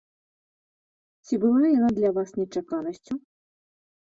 [1.27, 3.13] Ці была яна для вас нечаканасцю?